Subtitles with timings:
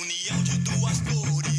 [0.00, 1.49] união de duas cores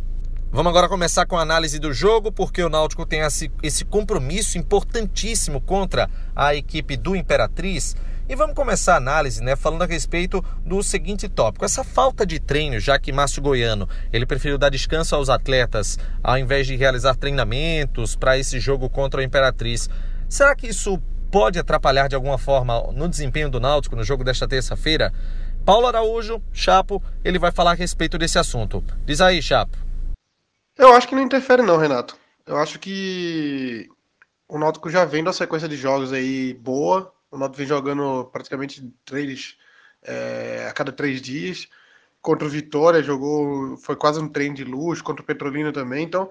[0.54, 3.20] Vamos agora começar com a análise do jogo, porque o Náutico tem
[3.62, 7.96] esse, compromisso importantíssimo contra a equipe do Imperatriz.
[8.32, 12.41] E vamos começar a análise, né, falando a respeito do seguinte tópico: essa falta de
[12.41, 17.15] treino, já que Márcio Goiano ele preferiu dar descanso aos atletas ao invés de realizar
[17.15, 19.87] treinamentos para esse jogo contra o Imperatriz.
[20.31, 20.98] Será que isso
[21.31, 25.12] pode atrapalhar de alguma forma no desempenho do Náutico no jogo desta terça-feira?
[25.62, 28.82] Paulo Araújo, Chapo, ele vai falar a respeito desse assunto.
[29.04, 29.76] Diz aí, Chapo.
[30.78, 32.16] Eu acho que não interfere não, Renato.
[32.47, 33.91] Eu acho que
[34.48, 38.94] o Náutico já vem da sequência de jogos aí boa, o Náutico vem jogando praticamente
[39.04, 39.56] três
[40.03, 41.66] é, a cada três dias.
[42.20, 46.04] Contra o Vitória jogou, foi quase um trem de luz, contra o Petrolina também.
[46.04, 46.31] Então,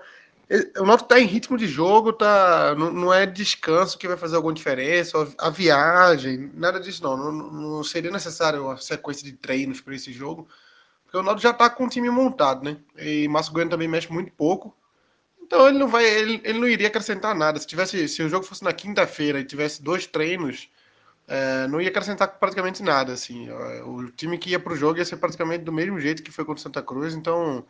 [0.78, 4.36] o Náutico está em ritmo de jogo, tá, não, não, é descanso que vai fazer
[4.36, 7.18] alguma diferença, a viagem, nada disso não.
[7.18, 10.48] Não, não seria necessário uma sequência de treinos para esse jogo,
[11.04, 12.78] porque o Náutico já está com o time montado, né?
[12.98, 14.76] E Márcio Goiano também mexe muito pouco.
[15.42, 17.60] Então ele não vai, ele, ele não iria acrescentar nada.
[17.60, 20.70] Se tivesse, se o jogo fosse na quinta-feira e tivesse dois treinos,
[21.32, 23.50] é, não ia acrescentar praticamente nada, assim.
[23.86, 26.44] O time que ia para o jogo ia ser praticamente do mesmo jeito que foi
[26.44, 27.66] contra o Santa Cruz, então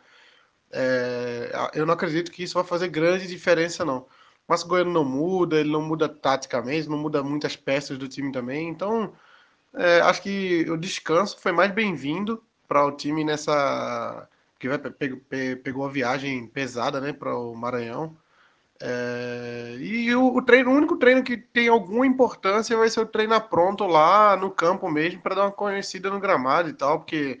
[0.72, 4.06] é, eu não acredito que isso vai fazer grande diferença, não.
[4.48, 8.68] O Goiano não muda, ele não muda taticamente, não muda muitas peças do time também,
[8.68, 9.12] então
[9.74, 14.28] é, acho que o descanso foi mais bem-vindo para o time nessa.
[14.58, 15.20] que vai, pegou,
[15.62, 18.16] pegou a viagem pesada né, para o Maranhão.
[18.84, 23.06] É, e o, o, treino, o único treino que tem alguma importância vai ser o
[23.06, 27.40] treino pronto lá no campo mesmo, para dar uma conhecida no gramado e tal, porque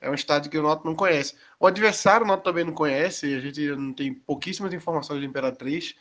[0.00, 1.36] é um estádio que o Noto não conhece.
[1.60, 5.94] O adversário o Noto também não conhece, a gente não tem pouquíssimas informações de Imperatriz.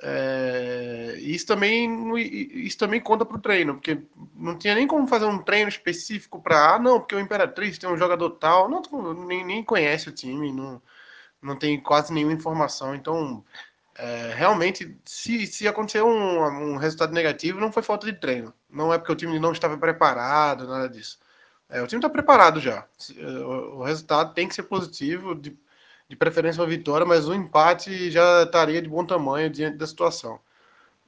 [0.00, 4.00] É, isso, também, isso também conta para o treino, porque
[4.36, 7.90] não tinha nem como fazer um treino específico para, ah, não, porque o Imperatriz tem
[7.90, 8.80] um jogador tal, não,
[9.26, 10.80] nem, nem conhece o time, não,
[11.42, 13.44] não tem quase nenhuma informação, então
[13.98, 18.54] é, realmente, se, se acontecer um, um resultado negativo, não foi falta de treino.
[18.70, 21.18] Não é porque o time não estava preparado, nada disso.
[21.68, 22.86] É, o time está preparado já.
[23.18, 25.58] O, o, resultado tem que ser positivo, de,
[26.08, 30.38] de preferência uma vitória, mas o empate já estaria de bom tamanho diante da situação.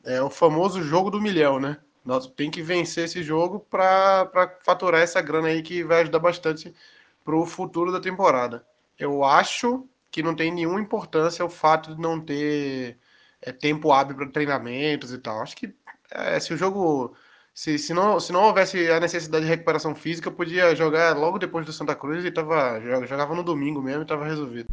[0.05, 1.79] É o famoso jogo do milhão, né?
[2.05, 6.75] Nós tem que vencer esse jogo para faturar essa grana aí que vai ajudar bastante
[7.25, 8.67] para o futuro da temporada.
[8.99, 12.99] Eu acho que não tem nenhuma importância o fato de não ter
[13.43, 15.41] é, tempo hábil para treinamentos e tal.
[15.43, 15.75] Acho que
[16.11, 17.17] é, se o jogo.
[17.53, 21.67] Se, se, não, se não houvesse a necessidade de recuperação física, podia jogar logo depois
[21.67, 24.69] do Santa Cruz e tava, jogava no domingo mesmo e estava resolvido.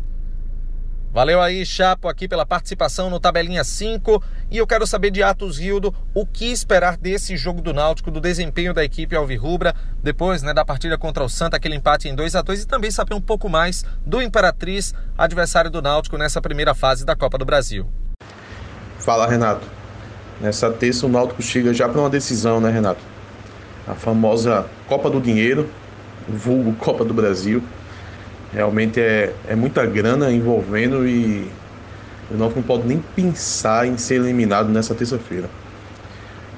[1.12, 4.21] Valeu aí, Chapo, aqui pela participação no Tabelinha 5.
[4.51, 8.21] E eu quero saber de Atos Rildo o que esperar desse jogo do Náutico, do
[8.21, 9.74] desempenho da equipe Alvirrubra,
[10.04, 12.92] depois né, da partida contra o Santa, aquele empate em 2 a 2 e também
[12.92, 17.45] saber um pouco mais do Imperatriz, adversário do Náutico nessa primeira fase da Copa do
[17.45, 17.88] Brasil.
[19.00, 19.65] Fala, Renato.
[20.39, 23.01] Nessa terça o Náutico chega já para uma decisão, né, Renato?
[23.88, 25.69] A famosa Copa do Dinheiro,
[26.27, 27.63] vulgo Copa do Brasil.
[28.54, 31.48] Realmente é, é muita grana envolvendo e
[32.32, 35.50] o Náutico não pode nem pensar em ser eliminado nessa terça-feira.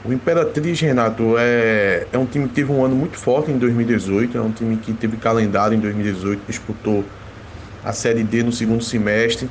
[0.06, 4.38] O Imperatriz, Renato, é, é um time que teve um ano muito forte em 2018,
[4.38, 7.03] é um time que teve calendário em 2018, disputou
[7.83, 9.50] a Série D no segundo semestre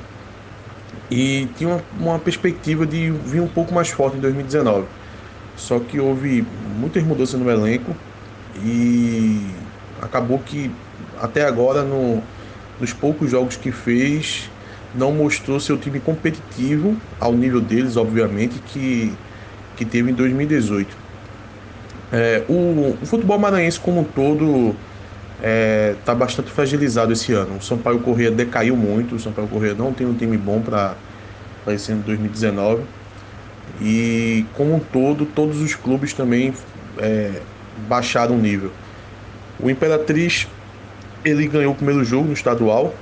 [1.11, 4.87] e tinha uma, uma perspectiva de vir um pouco mais forte em 2019.
[5.57, 6.47] Só que houve
[6.79, 7.95] muitas mudanças no elenco
[8.57, 9.51] e
[10.01, 10.71] acabou que
[11.21, 12.23] até agora no,
[12.81, 14.51] nos poucos jogos que fez
[14.95, 19.13] não mostrou seu time competitivo ao nível deles, obviamente, que,
[19.77, 20.97] que teve em 2018.
[22.11, 24.75] É, o, o, futebol maranhense como um todo
[25.37, 27.59] está é, tá bastante fragilizado esse ano.
[27.59, 30.97] O Sampaio Corrêa decaiu muito, o Sampaio Corrêa não tem um time bom para
[31.69, 32.83] esse ano de 2019.
[33.81, 36.55] E como um todo, todos os clubes também
[36.99, 37.43] é,
[37.87, 38.73] baixaram o nível.
[39.61, 40.49] O Imperatriz
[41.29, 42.95] ele ganhou o primeiro jogo no estadual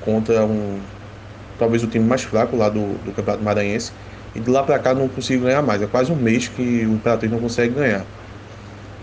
[0.00, 0.78] contra um
[1.58, 3.92] talvez o time mais fraco lá do, do Campeonato Maranhense.
[4.34, 5.82] E de lá para cá não conseguiu ganhar mais.
[5.82, 8.04] É quase um mês que o Imperatriz não consegue ganhar.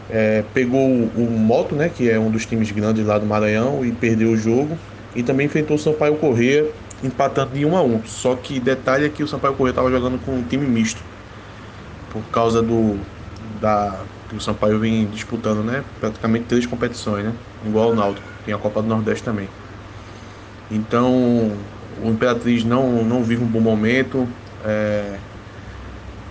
[0.09, 3.91] É, pegou o Moto, né, que é um dos times grandes lá do Maranhão, e
[3.91, 4.77] perdeu o jogo.
[5.15, 6.69] E também enfrentou o Sampaio Corrêa,
[7.03, 10.23] empatando de 1 a 1 Só que detalhe é que o Sampaio Corrêa estava jogando
[10.23, 11.01] com um time misto.
[12.09, 12.97] Por causa do.
[13.59, 13.99] Da,
[14.35, 15.83] o Sampaio vem disputando, né?
[15.99, 17.33] Praticamente três competições, né?
[17.65, 18.27] Igual o Náutico.
[18.45, 19.49] Tem a Copa do Nordeste também.
[20.71, 21.51] Então,
[22.03, 24.27] o Imperatriz não, não vive um bom momento.
[24.63, 25.17] É,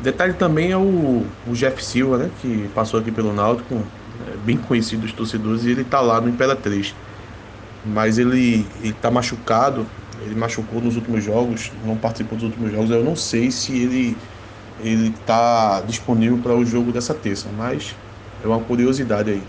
[0.05, 3.75] Detalhe também é o, o Jeff Silva, né, que passou aqui pelo Náutico,
[4.33, 6.95] é bem conhecido dos torcedores, e ele está lá no Imperatriz.
[7.87, 9.87] Mas ele está machucado,
[10.21, 12.91] ele machucou nos últimos jogos, não participou dos últimos jogos.
[12.91, 14.17] Eu não sei se ele
[14.81, 17.95] ele está disponível para o jogo dessa terça, mas
[18.43, 19.43] é uma curiosidade aí.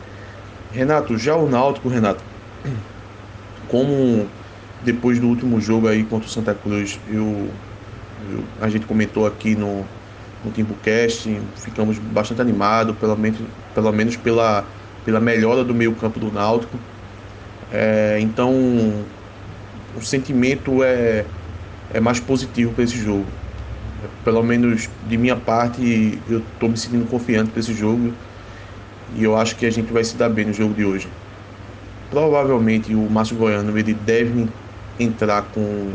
[0.71, 2.23] Renato, já o Náutico, Renato,
[3.67, 4.27] como
[4.83, 7.49] depois do último jogo aí contra o Santa Cruz, eu,
[8.31, 9.83] eu a gente comentou aqui no,
[10.43, 13.39] no Timbucast, ficamos bastante animados, pelo menos,
[13.73, 14.63] pelo menos pela,
[15.03, 16.77] pela melhora do meio campo do Náutico.
[17.71, 18.53] É, então,
[19.95, 21.25] o sentimento é,
[21.93, 23.25] é mais positivo para esse jogo.
[24.23, 28.13] Pelo menos de minha parte, eu estou me sentindo confiante para esse jogo
[29.15, 31.07] e eu acho que a gente vai se dar bem no jogo de hoje.
[32.09, 34.47] Provavelmente o Márcio Goiano ele deve
[34.99, 35.91] entrar com,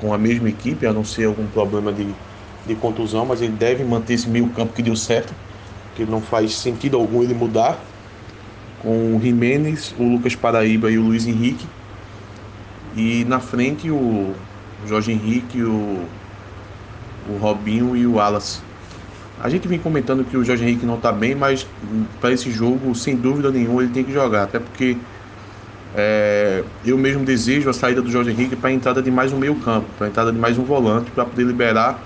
[0.00, 2.06] com a mesma equipe, a não ser algum problema de
[2.66, 5.34] de contusão, mas ele deve manter esse meio campo que deu certo,
[5.96, 7.78] que não faz sentido algum ele mudar,
[8.82, 11.66] com o Jimenez, o Lucas Paraíba e o Luiz Henrique,
[12.96, 14.34] e na frente o
[14.86, 16.04] Jorge Henrique, o,
[17.28, 18.60] o Robinho e o Wallace.
[19.42, 21.66] A gente vem comentando que o Jorge Henrique não está bem, mas
[22.20, 24.98] para esse jogo, sem dúvida nenhuma, ele tem que jogar, até porque
[25.94, 29.38] é, eu mesmo desejo a saída do Jorge Henrique para a entrada de mais um
[29.38, 31.98] meio campo, para a entrada de mais um volante, para poder liberar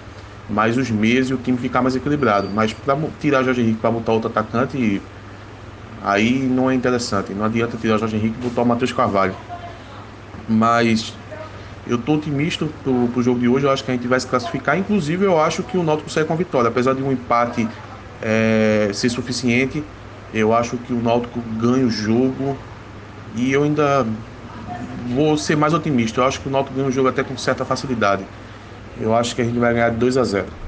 [0.49, 2.49] mais os meios e o time ficar mais equilibrado.
[2.53, 5.03] Mas para tirar o Jorge Henrique para botar outro atacante,
[6.03, 7.33] aí não é interessante.
[7.35, 9.35] Não adianta tirar o Jorge Henrique e botar o Matheus Carvalho.
[10.49, 11.15] Mas
[11.87, 13.67] eu estou otimista pro, pro jogo de hoje.
[13.67, 14.79] Eu acho que a gente vai se classificar.
[14.79, 16.69] Inclusive, eu acho que o Náutico sai com a vitória.
[16.69, 17.69] Apesar de um empate
[18.23, 19.85] é, ser suficiente,
[20.33, 22.57] eu acho que o Náutico ganha o jogo.
[23.37, 24.07] E eu ainda
[25.15, 26.21] vou ser mais otimista.
[26.21, 28.25] Eu acho que o Náutico ganha o jogo até com certa facilidade.
[28.99, 30.64] Eu acho que a gente vai ganhar de 2 a 0.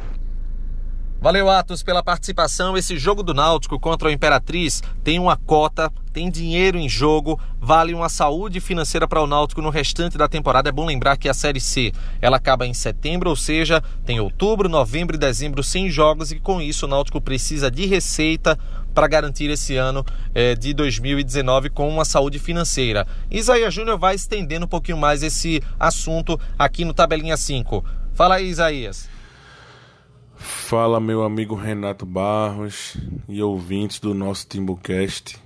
[1.20, 2.76] Valeu, Atos, pela participação.
[2.76, 7.94] Esse jogo do Náutico contra o Imperatriz tem uma cota, tem dinheiro em jogo, vale
[7.94, 10.68] uma saúde financeira para o Náutico no restante da temporada.
[10.68, 14.68] É bom lembrar que a Série C ela acaba em setembro, ou seja, tem outubro,
[14.68, 18.58] novembro e dezembro sem jogos, e com isso o Náutico precisa de receita
[18.94, 20.04] para garantir esse ano
[20.34, 23.06] é, de 2019 com uma saúde financeira.
[23.30, 27.84] Isaías Júnior vai estendendo um pouquinho mais esse assunto aqui no Tabelinha 5.
[28.14, 29.15] Fala aí, Isaías.
[30.48, 32.96] Fala, meu amigo Renato Barros
[33.28, 35.36] e ouvintes do nosso Timbucast.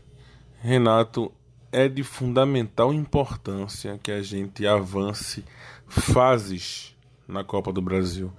[0.61, 1.33] Renato,
[1.73, 5.43] é de fundamental importância que a gente avance
[5.89, 6.95] fases
[7.27, 8.31] na Copa do Brasil.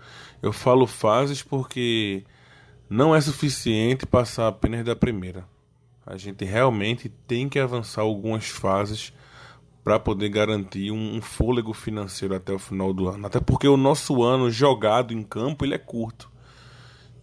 [0.41, 2.24] Eu falo fases porque
[2.88, 5.46] não é suficiente passar apenas da primeira.
[6.06, 9.12] A gente realmente tem que avançar algumas fases
[9.84, 13.25] para poder garantir um, fôlego financeiro até o final do ano.
[13.25, 16.31] Até porque o nosso ano jogado em campo ele é curto.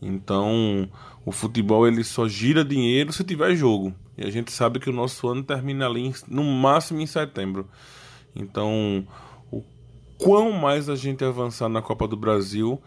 [0.00, 0.88] Então,
[1.24, 3.94] o futebol ele só gira dinheiro se tiver jogo.
[4.16, 7.68] E a gente sabe que o nosso ano termina ali no máximo em setembro.
[8.34, 9.06] Então,
[9.50, 9.62] o
[10.16, 12.80] quão mais a gente avançar na Copa do Brasil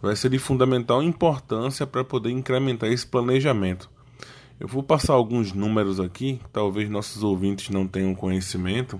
[0.00, 3.90] vai ser de fundamental importância para poder incrementar esse planejamento.
[4.58, 8.98] Eu vou passar alguns números aqui, talvez nossos ouvintes não tenham conhecimento,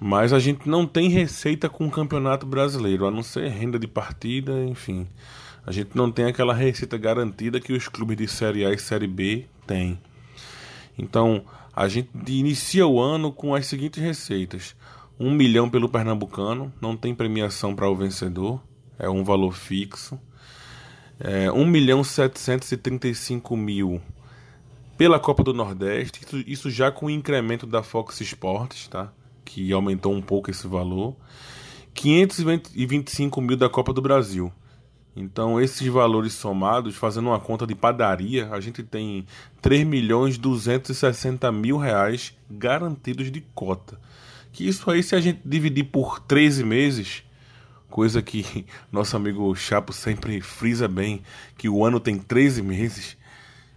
[0.00, 3.86] mas a gente não tem receita com o Campeonato Brasileiro, a não ser renda de
[3.86, 5.06] partida, enfim.
[5.66, 9.06] A gente não tem aquela receita garantida que os clubes de Série A e Série
[9.06, 9.98] B têm.
[10.98, 11.44] Então,
[11.74, 14.76] a gente inicia o ano com as seguintes receitas:
[15.18, 18.62] um milhão pelo Pernambucano, não tem premiação para o vencedor,
[18.98, 20.18] é um valor fixo.
[21.18, 24.02] É, 1 milhão 735 mil
[24.98, 29.12] pela Copa do Nordeste, isso, isso já com o incremento da Fox Sports, tá?
[29.44, 31.14] que aumentou um pouco esse valor.
[31.94, 34.52] 525 mil da Copa do Brasil.
[35.16, 39.24] Então, esses valores somados, fazendo uma conta de padaria, a gente tem
[39.62, 44.00] 3 milhões 260 mil reais garantidos de cota.
[44.52, 47.22] Que isso aí, se a gente dividir por 13 meses,
[47.88, 51.22] coisa que nosso amigo Chapo sempre frisa bem,
[51.56, 53.16] que o ano tem 13 meses,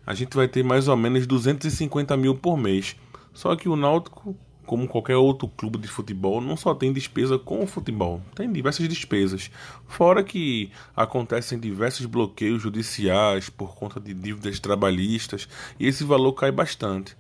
[0.06, 2.96] a gente vai ter mais ou menos 250 mil por mês.
[3.32, 4.36] Só que o Náutico,
[4.68, 8.88] como qualquer outro clube de futebol, não só tem despesa com o futebol, tem diversas
[8.88, 9.50] despesas.
[9.88, 15.48] Fora que acontecem diversos bloqueios judiciais por conta de dívidas trabalhistas
[15.80, 17.16] e esse valor cai bastante.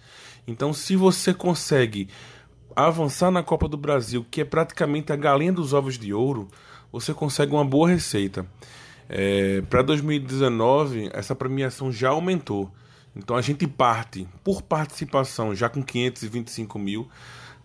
[0.46, 2.10] Então, se você consegue
[2.75, 6.50] avançar na Copa do Brasil, que é praticamente a galinha dos ovos de ouro,
[6.92, 8.46] você consegue uma boa receita.
[9.10, 12.70] É, Para 2019, essa premiação já aumentou.
[13.17, 17.09] Então a gente parte por participação já com 525 mil.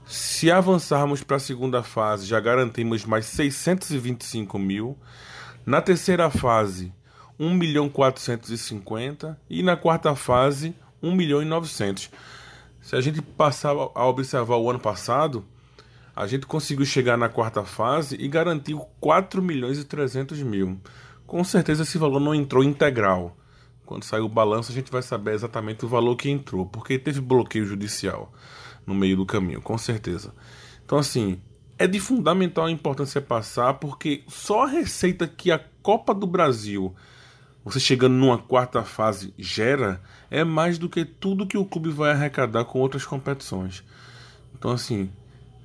[0.06, 4.99] Se avançarmos para a segunda fase, já garantimos mais 625 mil.
[5.64, 6.92] Na terceira fase,
[7.38, 9.38] 1 milhão 450.
[9.49, 12.11] E na quarta fase, 1 milhão e 900.
[12.80, 15.44] Se a gente passar a observar o ano passado,
[16.16, 20.80] a gente conseguiu chegar na quarta fase e garantiu 4 milhões e 300 mil
[21.32, 23.35] com certeza esse valor não entrou integral.
[23.92, 27.20] Quando sair o balanço, a gente vai saber exatamente o valor que entrou, porque teve
[27.20, 28.32] bloqueio judicial
[28.87, 30.32] no meio do caminho, com certeza.
[30.82, 31.42] Então, assim,
[31.78, 36.94] é de fundamental importância passar, porque só a receita que a Copa do Brasil,
[37.62, 42.12] você chegando numa quarta fase, gera, é mais do que tudo que o clube vai
[42.12, 43.84] arrecadar com outras competições.
[44.54, 45.11] Então, assim,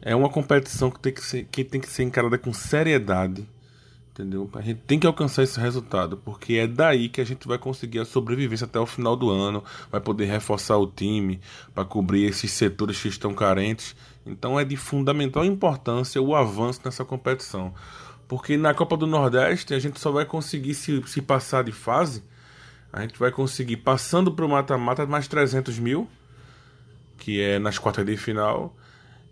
[0.01, 3.48] é uma competição que tem que ser, que tem que ser encarada com seriedade
[4.18, 4.50] Entendeu?
[4.54, 8.00] A gente tem que alcançar esse resultado, porque é daí que a gente vai conseguir
[8.00, 11.40] a sobrevivência até o final do ano, vai poder reforçar o time
[11.76, 13.96] para cobrir esses setores que estão carentes.
[14.26, 17.72] Então é de fundamental importância o avanço nessa competição.
[18.28, 22.24] Porque na Copa do Nordeste a gente só vai conseguir se, se passar de fase,
[22.92, 26.10] a gente vai conseguir passando para o mata-mata mais 300 mil,
[27.20, 28.76] que é nas quartas de final.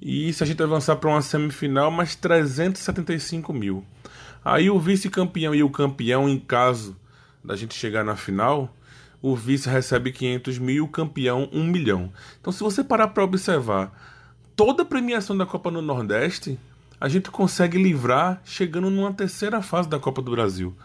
[0.01, 3.85] E se a gente avançar para uma semifinal, mais 375 mil.
[4.43, 6.95] Aí o vice-campeão e o campeão, em caso
[7.43, 8.75] da gente chegar na final,
[9.21, 12.11] o vice recebe 500 mil e o campeão 1 milhão.
[12.39, 13.91] Então, se você parar para observar
[14.55, 16.59] toda a premiação da Copa no Nordeste,
[16.99, 20.75] a gente consegue livrar chegando numa terceira fase da Copa do Brasil.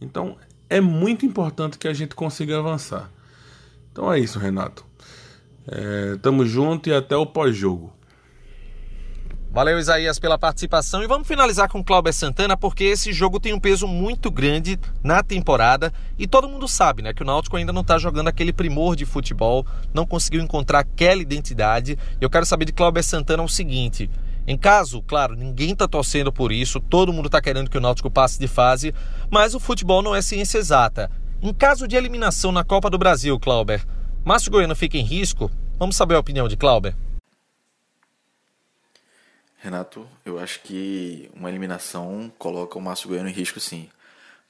[0.00, 0.36] Então,
[0.68, 3.10] é muito importante que a gente consiga avançar.
[3.92, 4.84] Então é isso, Renato.
[5.66, 7.92] É, tamo junto e até o pós-jogo.
[9.56, 11.02] Valeu, Isaías, pela participação.
[11.02, 15.22] E vamos finalizar com Cláudio Santana, porque esse jogo tem um peso muito grande na
[15.22, 15.90] temporada.
[16.18, 19.06] E todo mundo sabe né, que o Náutico ainda não está jogando aquele primor de
[19.06, 21.98] futebol, não conseguiu encontrar aquela identidade.
[22.20, 24.10] Eu quero saber de Cláudio Santana o seguinte.
[24.46, 28.10] Em caso, claro, ninguém está torcendo por isso, todo mundo está querendo que o Náutico
[28.10, 28.94] passe de fase,
[29.30, 31.10] mas o futebol não é ciência exata.
[31.40, 33.82] Em caso de eliminação na Copa do Brasil, Clauber,
[34.22, 35.50] Márcio Goiano fica em risco?
[35.78, 36.94] Vamos saber a opinião de Clauber.
[39.66, 43.88] Renato, eu acho que uma eliminação coloca o Márcio Goiano em risco sim.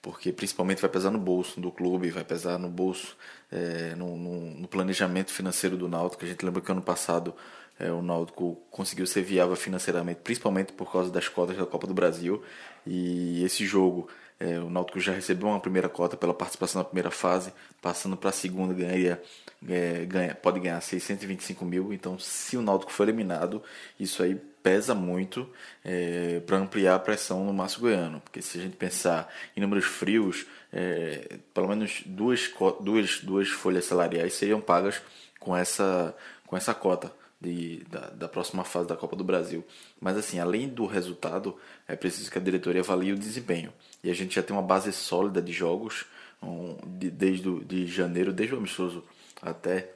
[0.02, 3.16] Porque principalmente vai pesar no bolso do clube, vai pesar no bolso,
[3.50, 6.22] é, no, no, no, planejamento financeiro do Náutico.
[6.22, 7.34] A gente lembra que ano passado
[7.80, 11.94] é, o Náutico conseguiu ser viável financeiramente, principalmente por causa das cotas da Copa do
[11.94, 12.42] Brasil.
[12.86, 14.08] E esse jogo
[14.38, 18.30] É, o Náutico já recebeu uma primeira cota pela participação na primeira fase, passando para
[18.30, 19.22] a segunda ganharia,
[19.66, 21.92] é, ganha, pode ganhar 625 mil.
[21.92, 23.62] Então, se o Náutico for eliminado,
[23.98, 25.48] isso aí pesa muito
[25.84, 28.20] é, para ampliar a pressão no Márcio Goiano.
[28.20, 32.50] Porque se a gente pensar em números frios, é, pelo menos duas,
[32.80, 35.00] duas, duas folhas salariais seriam pagas
[35.38, 36.14] com essa,
[36.46, 39.64] com essa cota de, da, da, próxima fase da Copa do Brasil.
[40.00, 43.72] Mas assim, além do resultado, é preciso que a diretoria avalie o desempenho.
[44.02, 46.06] E a gente já tem uma base sólida de jogos
[46.42, 49.04] um, de, desde o, de janeiro, desde o amistoso
[49.40, 49.90] até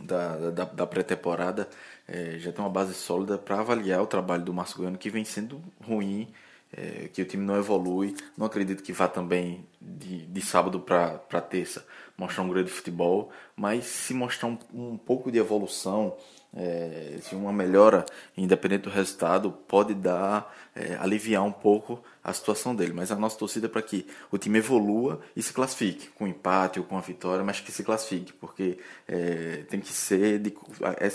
[0.00, 1.68] da, da, da pré-temporada,
[2.06, 5.24] é, já tem uma base sólida para avaliar o trabalho do Márcio Goiano, que vem
[5.24, 6.28] sendo ruim,
[6.72, 8.14] é, que o time não evolui.
[8.36, 11.86] Não acredito que vá também de, de sábado para terça
[12.16, 16.16] mostrar um grande futebol, mas se mostrar um, um pouco de evolução,
[16.56, 22.74] é, se uma melhora, independente do resultado, pode dar, é, aliviar um pouco a situação
[22.74, 22.94] dele.
[22.94, 26.80] Mas a nossa torcida é para que o time evolua e se classifique, com empate
[26.80, 30.54] ou com a vitória, mas que se classifique, porque é, tem que ser, de,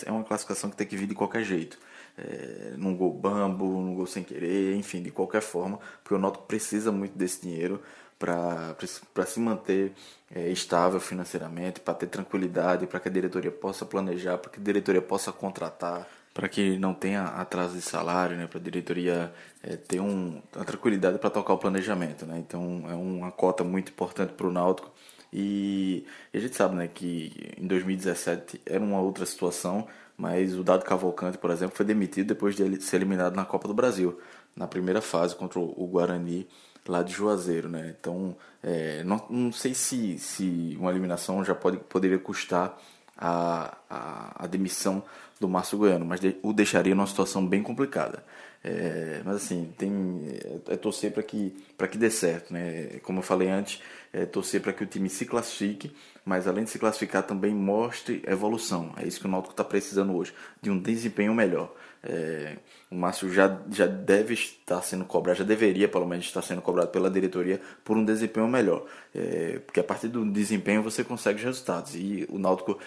[0.06, 1.80] é uma classificação que tem que vir de qualquer jeito.
[2.18, 6.42] É, num gol bambo, num gol sem querer, enfim, de qualquer forma, porque o Noto
[6.42, 7.82] precisa muito desse dinheiro
[8.22, 9.94] para se manter
[10.34, 14.64] é, estável financeiramente, para ter tranquilidade, para que a diretoria possa planejar, para que a
[14.64, 19.76] diretoria possa contratar, para que não tenha atraso de salário, né, para a diretoria é,
[19.76, 22.26] ter um, a tranquilidade para tocar o planejamento.
[22.28, 22.38] Né?
[22.38, 24.92] Então é uma cota muito importante para o Náutico.
[25.34, 30.64] E, e, a gente sabe né, que em 2017 era uma outra situação, mas o
[30.64, 34.20] Dado Cavalcante, por exemplo, foi demitido depois de ser eliminado na Copa do Brasil,
[34.56, 36.48] na primeira fase contra o Guarani
[36.88, 37.96] lá de Juazeiro, né?
[38.00, 42.78] Então, é, não, não sei se, se uma eliminação já pode, poderia custar
[43.18, 45.04] a, a, a demissão
[45.40, 48.24] do Márcio Goiano, mas de, o deixaria numa situação bem complicada.
[48.64, 51.56] É, mas assim, tem, é, é torcer para que,
[51.90, 53.00] que dê certo, né?
[53.04, 53.82] Como eu falei antes,
[54.14, 55.92] é torcer para que o time se classifique,
[56.24, 58.94] mas além de se classificar também mostre evolução.
[58.98, 61.74] É isso que o Náutico está precisando hoje, de um desempenho melhor.
[62.04, 62.58] É,
[62.90, 66.90] o Márcio já, já deve estar sendo cobrado, já deveria pelo menos estar sendo cobrado
[66.90, 68.86] pela diretoria por um desempenho melhor.
[69.14, 71.96] É, porque a partir do desempenho você consegue os resultados.
[71.96, 72.80] E o Náutico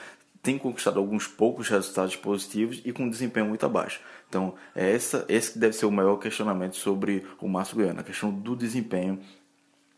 [0.42, 4.00] tem conquistado alguns poucos resultados positivos e com um desempenho muito abaixo.
[4.28, 8.30] Então, é essa, esse deve ser o maior questionamento sobre o Márcio Goiano, a questão
[8.30, 9.20] do desempenho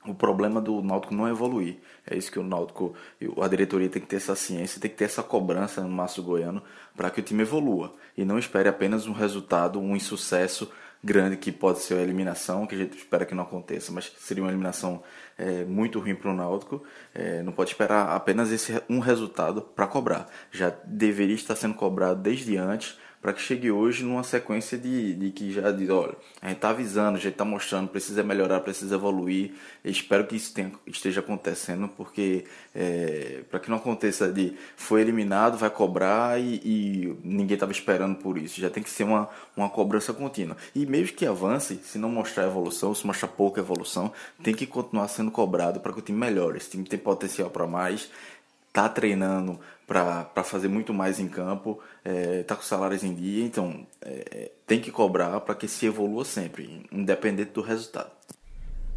[0.09, 1.77] o problema do Náutico não é evoluir.
[2.07, 2.95] É isso que o Náutico,
[3.43, 6.63] a diretoria tem que ter essa ciência, tem que ter essa cobrança no Márcio Goiano
[6.97, 10.71] para que o time evolua e não espere apenas um resultado, um insucesso
[11.03, 14.43] grande que pode ser a eliminação, que a gente espera que não aconteça, mas seria
[14.43, 15.03] uma eliminação
[15.39, 16.83] é, muito ruim para o Náutico.
[17.15, 20.29] É, não pode esperar apenas esse um resultado para cobrar.
[20.51, 25.31] Já deveria estar sendo cobrado desde antes para que chegue hoje numa sequência de, de
[25.31, 29.53] que já diz, olha, a gente está avisando, já está mostrando, precisa melhorar, precisa evoluir.
[29.85, 35.57] Espero que isso tenha, esteja acontecendo, porque é, para que não aconteça de foi eliminado,
[35.57, 38.61] vai cobrar e, e ninguém estava esperando por isso.
[38.61, 40.57] Já tem que ser uma, uma cobrança contínua.
[40.75, 45.09] E mesmo que avance, se não mostrar evolução, se mostrar pouca evolução, tem que continuar
[45.09, 46.59] sendo cobrado para que o time melhore.
[46.59, 48.11] Esse time tem potencial para mais
[48.77, 53.87] tá treinando para fazer muito mais em campo, é, tá com salários em dia, então
[54.03, 58.11] é, tem que cobrar para que se evolua sempre, independente do resultado.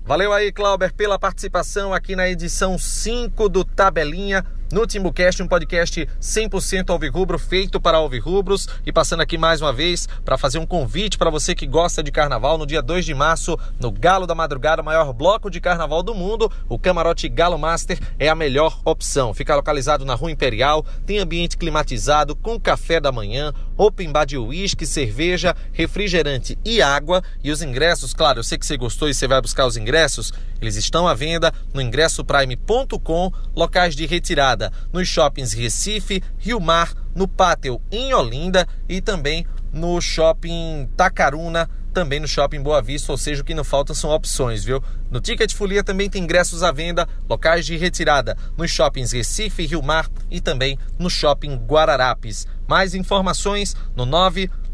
[0.03, 6.07] Valeu aí, Clauber, pela participação aqui na edição 5 do Tabelinha no Timbucast, um podcast
[6.21, 8.67] 100% alvirrubro, feito para alvirrubros.
[8.85, 12.11] E passando aqui mais uma vez para fazer um convite para você que gosta de
[12.11, 16.03] carnaval, no dia 2 de março, no Galo da Madrugada, o maior bloco de carnaval
[16.03, 19.33] do mundo, o camarote Galo Master é a melhor opção.
[19.33, 24.37] Fica localizado na Rua Imperial, tem ambiente climatizado, com café da manhã, open bar de
[24.37, 27.23] uísque, cerveja, refrigerante e água.
[27.43, 30.31] E os ingressos, claro, eu sei que você gostou e você vai buscar os ingressos,
[30.61, 34.58] eles estão à venda no ingressoprime.com, locais de retirada
[34.91, 42.19] nos shoppings Recife, Rio Mar, no Pátio em Olinda e também no shopping Tacaruna, também
[42.19, 44.81] no shopping Boa Vista, ou seja, o que não falta são opções, viu?
[45.11, 49.81] No Ticket Folia também tem ingressos à venda, locais de retirada nos shoppings Recife, Rio
[49.81, 52.47] Mar e também no shopping Guararapes.
[52.67, 54.05] Mais informações no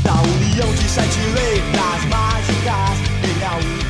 [0.06, 3.85] Da união de sete letras mágicas, ele é o